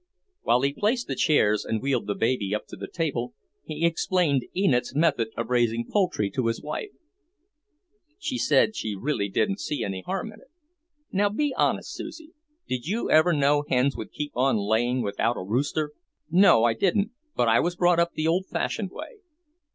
While 0.41 0.61
he 0.63 0.73
placed 0.73 1.05
the 1.05 1.15
chairs 1.15 1.63
and 1.63 1.79
wheeled 1.79 2.07
the 2.07 2.15
baby 2.15 2.55
up 2.55 2.65
to 2.69 2.75
the 2.75 2.87
table, 2.87 3.35
he 3.63 3.85
explained 3.85 4.47
Enid's 4.57 4.95
method 4.95 5.27
of 5.37 5.51
raising 5.51 5.85
poultry 5.87 6.31
to 6.31 6.47
his 6.47 6.59
wife. 6.59 6.89
She 8.17 8.39
said 8.39 8.75
she 8.75 8.95
really 8.95 9.29
didn't 9.29 9.59
see 9.59 9.83
any 9.83 10.01
harm 10.01 10.33
in 10.33 10.39
it. 10.41 10.49
"Now 11.11 11.29
be 11.29 11.53
honest, 11.55 11.93
Susie; 11.93 12.33
did 12.67 12.87
you 12.87 13.11
ever 13.11 13.31
know 13.31 13.63
hens 13.69 13.95
would 13.95 14.11
keep 14.11 14.31
on 14.35 14.57
laying 14.57 15.03
without 15.03 15.37
a 15.37 15.43
rooster?" 15.43 15.91
"No, 16.31 16.63
I 16.63 16.73
didn't, 16.73 17.11
but 17.35 17.47
I 17.47 17.59
was 17.59 17.75
brought 17.75 17.99
up 17.99 18.13
the 18.13 18.27
old 18.27 18.47
fashioned 18.47 18.89
way. 18.91 19.17